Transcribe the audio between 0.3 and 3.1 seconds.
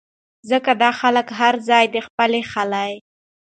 ځکه دا خلک هر ځائے د خپلې خلې